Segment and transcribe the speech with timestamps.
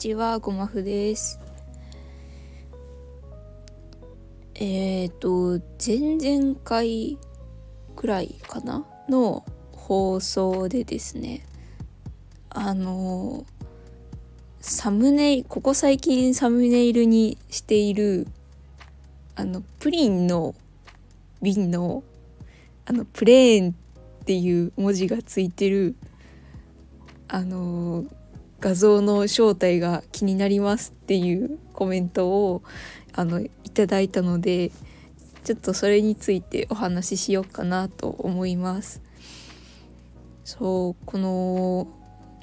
[0.00, 1.38] ちは、ごまふです。
[4.54, 7.18] えっ、ー、と、前々回
[7.96, 11.44] くらいかなの放送でですね、
[12.48, 13.44] あの、
[14.62, 18.26] サムネイここ最近サムネイルにしている、
[19.36, 20.54] あの、プリンの
[21.42, 22.02] 瓶の、
[22.86, 25.94] あの、プレーンっていう文字がついてる、
[27.28, 28.06] あの
[28.60, 32.62] 画像の正体が気になりますっていうコメントを
[33.12, 34.70] あのいただいたので
[35.44, 39.02] ちょっとそれについてお話ししようかなと思います。
[40.44, 41.86] そうこの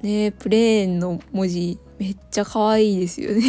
[0.02, 3.42] ねプレーンの文字めっちゃ可愛いですよね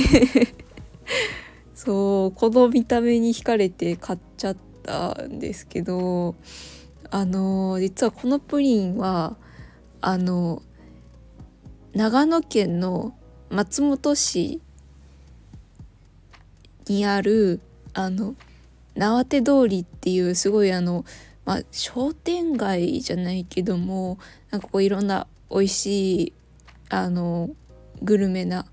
[1.77, 6.35] そうこの見た目に惹かれて買っちゃったんですけど
[7.11, 9.37] あの実はこのプリンは
[10.01, 10.63] あの
[11.99, 13.13] 長野県の
[13.51, 14.60] 松本市
[16.88, 17.59] にある
[17.93, 18.37] あの
[18.95, 21.04] 縄手通りっていうすごいあの、
[21.45, 24.21] まあ、商店街じゃないけども
[24.52, 26.32] なんかこういろんな美味しい
[26.88, 27.51] あの
[28.01, 28.66] グルメな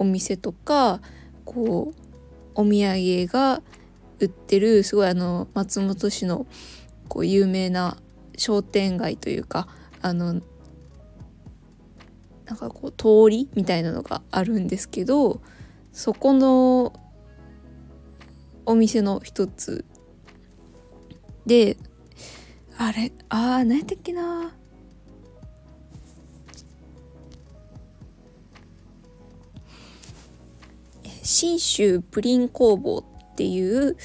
[0.00, 1.00] お店とか
[1.44, 2.00] こう
[2.56, 3.62] お土産が
[4.18, 6.48] 売ってるすごいあの松本市の
[7.06, 7.96] こう有名な
[8.36, 9.68] 商店街というか
[10.00, 10.42] あの
[12.52, 15.40] なんかこう通りみたいなのがあるんですけど
[15.90, 16.92] そこの
[18.66, 19.86] お店の一つ
[21.46, 21.78] で
[22.76, 24.54] あれあー何やったっけな
[31.22, 33.96] 信州プリン工房っていう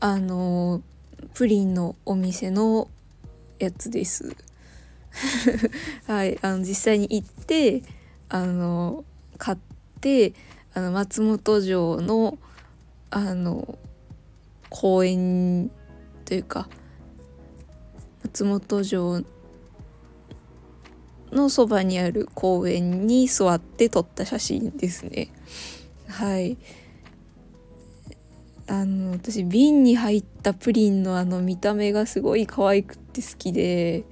[0.00, 0.80] あの
[1.34, 2.88] プリンのお店の
[3.58, 4.34] やつです。
[6.06, 7.82] はい、あの実際に行って
[8.30, 9.04] あの
[9.36, 9.58] 買っ
[10.00, 10.32] て
[10.72, 12.38] あの松本城の
[13.10, 13.78] あの
[14.70, 15.70] 公園
[16.24, 16.66] というか
[18.24, 19.22] 松本城
[21.30, 25.28] のそばにある公園に座って撮った写真ですね。
[26.08, 26.56] はい
[28.66, 34.04] あの私瓶に入ったプリンのあの見た目がすごい可愛くって好きで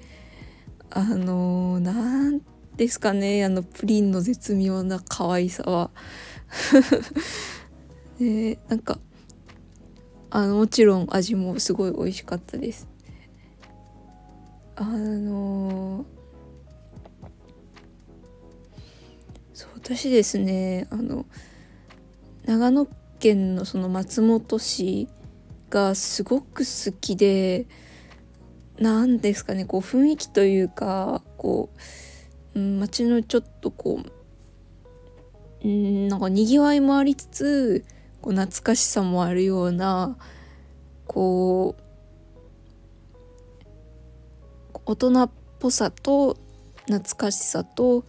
[0.90, 2.42] あの何
[2.80, 3.44] ですかね。
[3.44, 5.90] あのプリンの絶妙な可愛さは。
[8.18, 8.98] でなんか
[10.30, 12.88] あのもちろん味もすごい美味しかったです。
[14.76, 16.06] あの
[19.52, 21.26] そう私ですねあの
[22.46, 25.06] 長野県のその松本市
[25.68, 27.66] がすごく好きで
[28.78, 31.78] 何ですかねこう雰囲気というかこう、
[32.54, 34.00] 街のちょっとこ
[35.62, 37.84] う、うん、なんかにぎわいもありつつ
[38.20, 40.16] こう懐かしさもあるような
[41.06, 41.82] こう
[44.86, 46.36] 大人っぽさと
[46.86, 48.04] 懐かしさと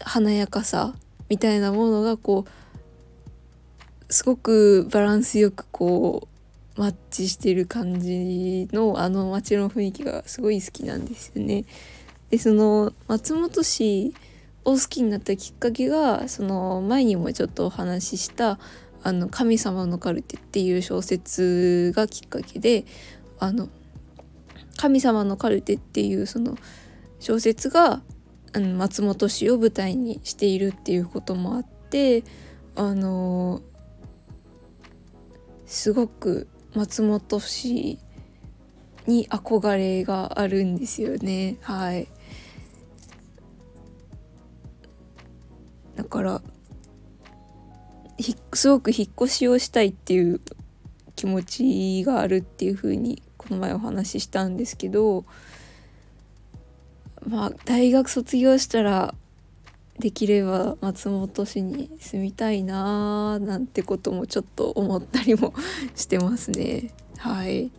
[0.00, 0.94] 華やかさ
[1.28, 2.44] みたいなものがこ
[4.08, 6.28] うすごくバランスよくこ
[6.76, 11.64] うマッチしてる感じのあの街の雰囲気がすごい好きなんですよね。
[12.30, 14.14] でその松本市
[14.64, 18.58] を好きになったきっかけがその前にもちょっとお話しした
[19.02, 22.84] 「あの神様のカルテ」っていう小説がきっかけで
[23.38, 23.68] あの
[24.76, 26.56] 神様のカルテっていうその
[27.18, 28.02] 小説が
[28.52, 32.24] あの松本市を舞台にしているっていうこともあって
[32.76, 33.62] あの
[35.66, 37.98] すごく松本市
[39.06, 41.56] に憧れがあるんですよね。
[41.62, 42.08] はい。
[46.00, 46.40] だから
[48.54, 50.40] すごく引っ越しをしたいっていう
[51.14, 55.26] 気持ちがあるっていう風にこの前お話ししたんですけど
[57.28, 59.14] まあ大学卒業したら
[59.98, 65.52] できれば松本市に住みたいなーなんてこともちょっと思ったりも
[65.94, 66.94] してますね。
[67.18, 67.70] はい。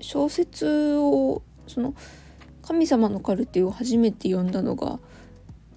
[0.00, 1.94] 小説をその
[2.66, 4.98] 「神様のカルテ」を初めて読んだのが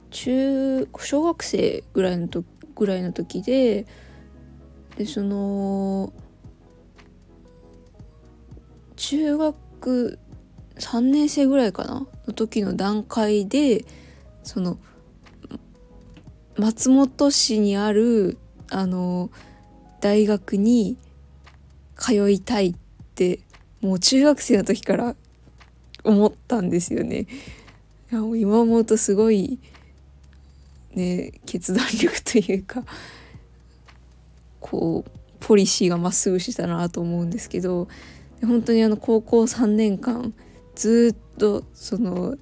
[0.10, 2.44] 中小学生ぐらいのと
[2.76, 3.86] ぐらいの時で
[4.98, 6.12] でその
[8.96, 10.20] 中学
[10.76, 13.86] 3年生ぐらいかなの時の段階で
[14.44, 14.78] その
[16.58, 18.38] 松本市にある
[18.70, 19.30] あの
[20.02, 20.98] 大学に
[21.96, 22.76] 通いたいっ
[23.16, 23.40] て
[23.82, 25.16] もう中学生の時から
[26.04, 27.28] 思ったんですよね。
[28.12, 29.60] いやもう今思うとすごい
[30.96, 32.84] ね決断力というか
[34.60, 37.88] こうポリシーがまっすぐしたなと思うんですけど
[38.42, 40.34] 本当にあの高校3年間
[40.76, 42.38] ずっとその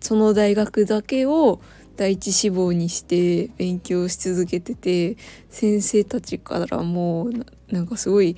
[0.00, 1.60] その大学だけを
[1.96, 5.16] 第一志望にして勉強し続けてて
[5.50, 7.32] 先生たちからもう
[7.70, 8.36] なんかすごい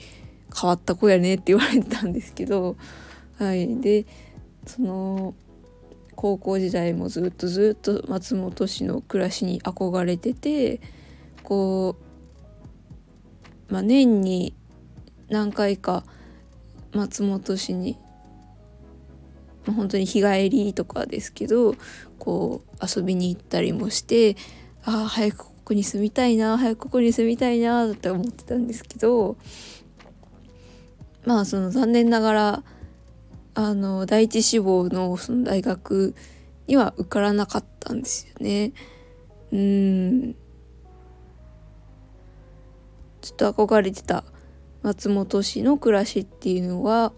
[0.54, 2.76] 変わった子やねって言われたんですけど
[3.38, 4.04] はいで
[4.66, 5.34] その
[6.14, 10.80] 高校時代もずっとずっと松本市の暮らしに憧れてて
[11.42, 11.96] こ
[13.68, 14.54] う、まあ、年に
[15.28, 16.04] 何回か
[16.92, 17.98] 松本市に、
[19.66, 21.74] まあ、本当に日帰りとかですけど
[22.18, 24.36] こう遊びに行ったりもして
[24.84, 29.36] ああ早くここに住みたいな早くここに住みたいなって思ってたんですけど
[31.24, 32.62] まあその残念ながら
[33.54, 36.14] あの第一志望のその大学
[36.66, 38.72] には受からなかったんですよね。
[39.52, 40.34] うん
[43.20, 44.24] ちょっと憧れてた
[44.82, 47.12] 松本市の暮らしっていうのが、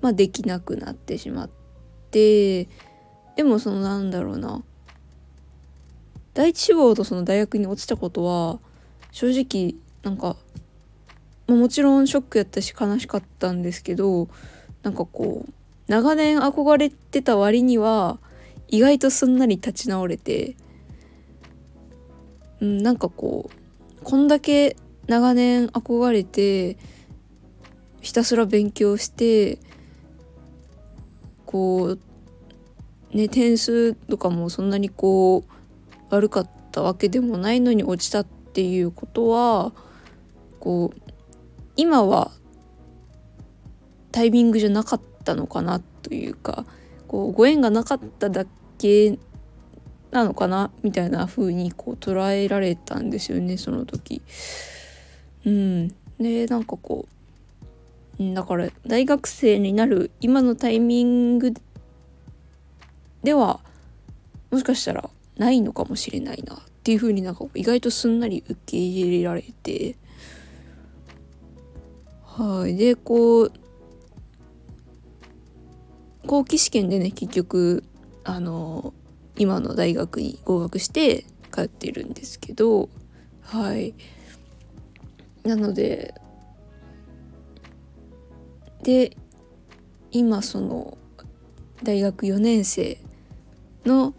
[0.00, 1.50] まあ、できなくなってしまっ
[2.10, 2.68] て
[3.36, 4.62] でもそのなんだろうな
[6.32, 8.58] 第一志望とその大学に落ちたことは
[9.10, 10.36] 正直なんか、
[11.46, 14.28] まあ、もちろんショックやったし悲しかったんですけど
[14.82, 15.52] なんかこう
[15.88, 18.18] 長年憧れてた割には
[18.68, 20.56] 意外とすんなり立ち直れて、
[22.60, 24.76] うん、なんかこうこんだけ
[25.06, 26.76] 長年憧れて
[28.00, 29.58] ひたすら勉強して
[31.46, 31.96] こ
[33.12, 39.72] うね点数とかもそんなにこう悪かったわけでもないのに落ちたっていうことは
[40.60, 41.00] こう
[41.76, 42.30] 今は
[44.18, 46.66] タイミングじゃなかったのかなというか
[47.06, 49.16] こうご縁がなかっただけ
[50.10, 54.20] なのかなみたいな風にこう捉えられたんですよねその時。
[55.46, 55.88] うん、
[56.18, 57.06] でなんかこ
[58.18, 61.54] うだから大学生になる今のタイミング
[63.22, 63.60] では
[64.50, 69.94] もしかしたらないのかもしれないなっていう風になんか意外とすんなり受け入れられて。
[72.24, 72.74] はい。
[72.74, 73.52] でこう
[76.28, 77.84] 後期試験でね結局
[78.22, 78.92] あの
[79.36, 82.90] 今の大学に合格して通ってるんですけど
[83.40, 83.94] はい。
[85.42, 86.14] なので
[88.82, 89.16] で
[90.10, 90.98] 今その
[91.82, 92.98] 大学4年生
[93.86, 94.12] の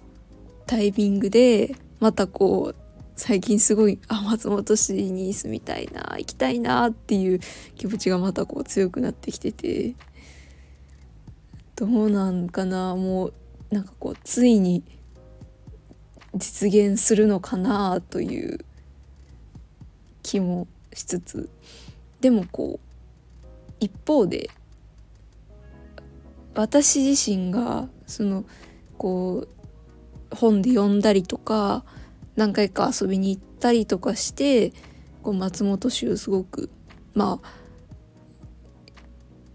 [0.65, 2.75] タイミングでまたこう
[3.15, 7.39] 最近すごいあ松本市に住みたいな行きたいなっていう
[7.75, 9.93] 気持ちがまたこう強くなってきてて。
[11.79, 13.33] どうなんかなもう
[13.71, 14.83] なんかこうついに
[16.35, 18.65] 実現するのかなという
[20.21, 21.49] 気もしつつ
[22.19, 24.49] でもこう一方で
[26.53, 28.43] 私自身がその
[28.97, 31.85] こう本で読んだりとか
[32.35, 34.73] 何回か遊びに行ったりとかして
[35.23, 36.69] こう松本州すごく
[37.13, 37.49] まあ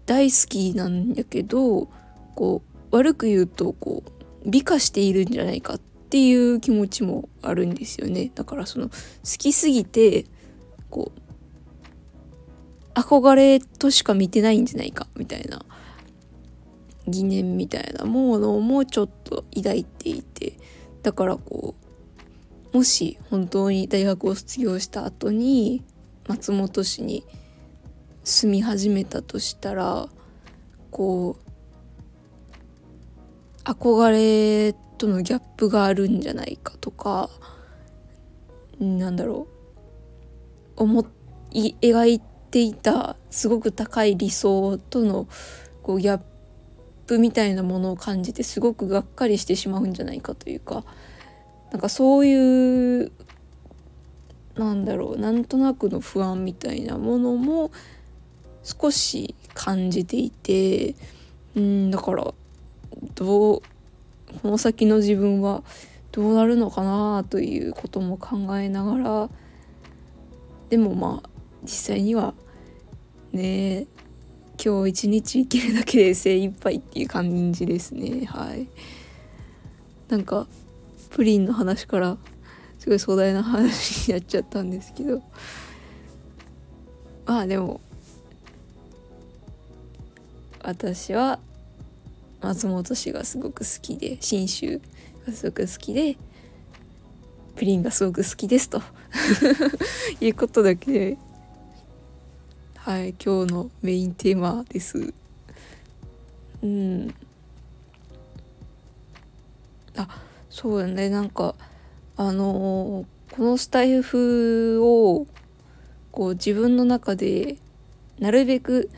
[0.07, 1.87] 大好きなんやけど
[2.35, 2.61] こ
[2.91, 8.31] う悪く言うとこう美化しているんじゃないかっていう気持ちもあるんですよね。
[8.35, 8.93] だからその好
[9.37, 10.25] きすぎて
[10.89, 11.19] こう
[12.93, 15.65] 憧れとしか見てないんじゃないかみたいな
[17.07, 20.53] 疑念みたいなものもちょっと抱いていて
[21.03, 21.75] だからこ
[22.73, 25.83] うもし本当に大学を卒業した後に
[26.27, 27.25] 松本市に
[28.23, 30.07] 住み始めたとしたら
[30.89, 31.44] こう
[33.65, 37.29] 憧れとのギャップがあるんじゃないかとか
[38.79, 39.47] なんだろ
[40.77, 40.83] う。
[40.83, 41.05] 思
[41.51, 45.27] い描いていたすごく高い理想との
[45.81, 46.21] こうギャッ
[47.07, 50.83] プみたいなものを感じてすごくがっかりしてしまうんじゃないかというか。
[51.71, 53.11] なんかそういう
[54.55, 57.71] なんだろうなんとなくの不安みたいなものも
[58.63, 60.95] 少し感じていて。
[61.55, 62.33] うんだから
[63.15, 63.61] どう
[64.41, 65.63] この先の自分は
[66.11, 69.29] どうなるのかなということも考えながら
[70.69, 71.29] でもまあ
[71.63, 72.33] 実際には
[73.31, 73.87] ね
[74.63, 78.25] 今日一日生きるだけで精一杯っていう感じですね。
[78.25, 78.67] はい。
[80.07, 80.47] なんか
[81.09, 82.17] プリンの話から
[82.79, 85.21] すごい壮大な話になっちゃったんですけど。
[87.25, 87.81] まあでも
[90.63, 91.39] 私は
[92.45, 94.79] 松本氏がすごく好きで信州
[95.25, 96.15] がすごく好きで
[97.55, 98.83] プリンがすごく好きですと。
[100.21, 101.17] いうことだけで
[102.75, 105.11] はい今日のメインテーマです。
[106.61, 107.15] うん。
[109.97, 110.07] あ
[110.51, 111.09] そうだね。
[111.09, 111.55] なんか
[112.15, 115.25] あのー、このスタイフを
[116.11, 117.57] こう自分の中で
[118.19, 118.91] なるべく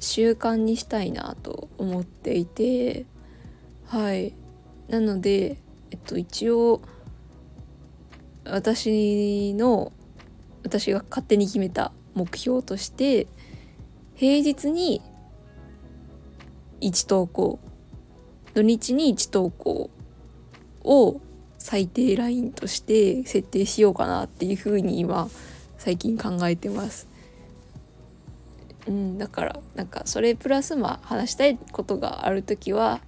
[0.00, 3.06] 習慣にしたいなと思っていて
[3.86, 4.34] はい
[4.88, 5.58] なので
[5.90, 6.80] えっと一応
[8.44, 9.92] 私の
[10.62, 13.26] 私が勝手に決めた目標として
[14.14, 15.02] 平日に
[16.80, 17.58] 1投稿
[18.54, 19.90] 土日に1投稿
[20.82, 21.20] を
[21.58, 25.28] 最低ラインとして設定しようかなっていうふうに今
[25.78, 27.09] 最近考えてます。
[28.86, 33.00] うん、だからなんかそれプラスまあ話したいことがある時は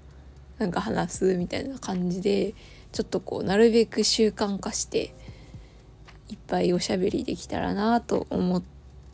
[0.59, 2.55] なんか話すみたいな感じで
[2.93, 5.15] ちょっとこうなるべく習慣化して
[6.29, 8.63] いっぱいおしゃべりできたらなと思っ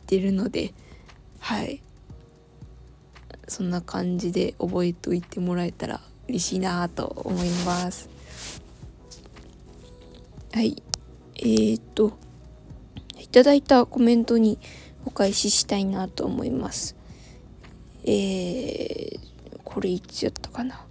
[0.05, 0.73] てるので
[1.39, 1.81] はい
[3.47, 8.09] そんな感じで覚えておいてもらえたら嬉しいなと思います。
[10.53, 10.81] はい
[11.35, 12.17] えー、っと
[13.19, 14.59] いただいたコメントに
[15.05, 16.95] お返ししたいなと思います。
[18.03, 19.19] えー、
[19.63, 20.85] これいつやったかな？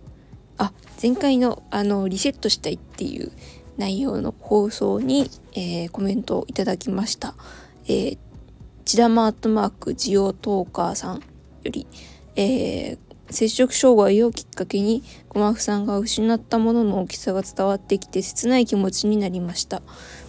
[0.59, 3.33] あ前回のあのリセットしたいっていう
[3.77, 7.35] 内容の放送に、えー、コメントをいただきました、
[7.87, 8.19] えー、
[8.85, 11.23] 千玉アットマークジオトーカーさんよ
[11.65, 11.87] り、
[12.35, 12.99] えー、
[13.31, 19.81] 摂食障害をきっかけに小マフさんが失ったものの大きさが伝わってきて切ない気持ちになりました。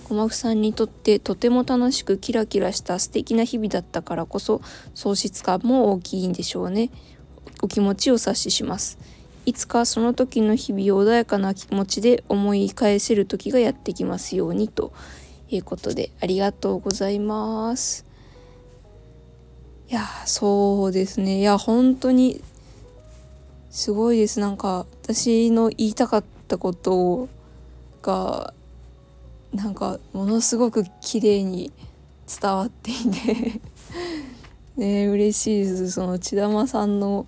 [0.10, 4.60] 小マフさんにとってとても楽しくキラキラした素敵な日々だったからこそ
[4.96, 6.90] 喪失感も大きいんでしょうね。
[7.62, 8.98] お気持ちを察しします。
[9.46, 14.94] いつかその時の日々を穏やかな気持ちで思い返せる時がやってきますようにと
[15.50, 18.04] いうことでありがとうございます。
[19.90, 21.38] いやそうですね。
[21.38, 22.42] いや本当に
[23.70, 24.40] すごいです。
[24.40, 27.30] なんか私の言いたかったこと
[28.02, 28.56] が
[29.60, 31.74] なんかものすごく綺麗に
[32.42, 33.62] 伝わっていて。
[34.78, 35.92] ね嬉しいです。
[35.92, 37.28] その千玉さんの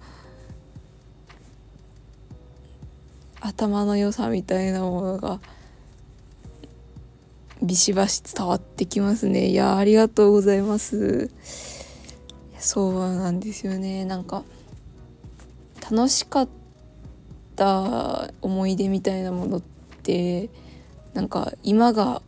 [3.41, 5.41] 頭の良さみたいなものが
[7.61, 9.49] ビシバシ伝わってきますね。
[9.49, 11.29] いやありがとうございます。
[12.57, 14.05] そうなんですよね。
[14.05, 14.45] なんか
[15.91, 16.49] 楽しかっ
[17.57, 19.61] た思い出みたいなものっ
[20.03, 20.49] て
[21.13, 22.21] なんか今が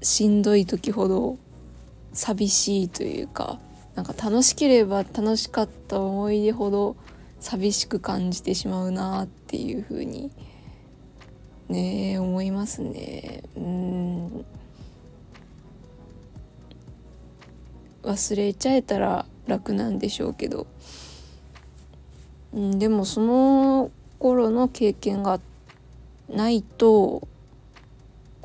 [0.00, 1.38] しんどい時ほど
[2.12, 3.58] 寂しいというか
[3.94, 6.96] なんか楽しければ楽しかった思い出ほど
[7.40, 10.30] 寂しく感じてしまうなっていうふうに
[11.68, 13.42] ね思いますね。
[13.56, 14.44] うん。
[18.02, 20.66] 忘れちゃえたら楽なんでしょうけど。
[22.52, 25.40] うん、でもその頃の経験が
[26.28, 27.26] ないと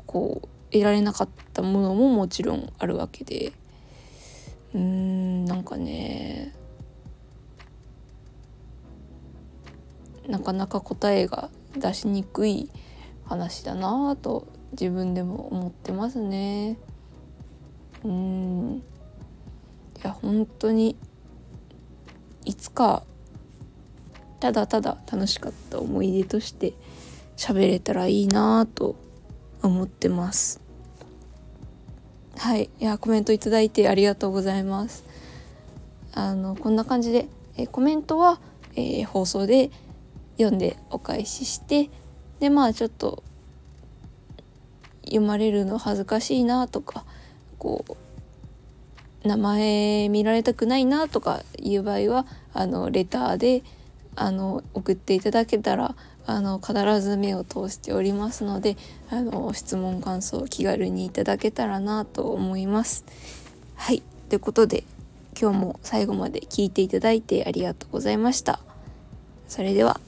[0.08, 3.52] こう得られなかったものももちろんあるわけで。
[4.74, 6.54] うーんなんかね。
[10.26, 12.70] なかなか答えが出しにくい
[13.24, 16.78] 話だなぁと自分でも思ってますね。
[18.02, 18.82] うん。
[19.98, 20.96] いや本当に
[22.46, 23.02] いつか
[24.40, 26.72] ただただ楽しかった思い出として
[27.36, 28.96] 喋れたらいいなと
[29.68, 30.60] 思ってます。
[32.36, 32.70] はい。
[32.80, 35.04] いやコメントいただいてありがとうございます。
[36.12, 38.40] あのこんな感じでえコメントは、
[38.76, 39.70] えー、放送で
[40.38, 41.90] 読んでお返しして
[42.40, 43.22] でまあちょっと
[45.04, 47.04] 読まれるの恥ずかしいなとか
[47.58, 53.64] こう名前見られたくないなとかいう場合はあのレターで
[54.14, 55.96] あの送っていただけたら
[56.28, 58.76] あの必ず目を通しておりますので
[59.10, 63.06] あの質問感想気軽にいただけたらなと思います。
[63.76, 64.84] はいということで
[65.40, 68.60] 今日も最後まで聞いていただいてありがとうございました。
[69.48, 69.98] それでは。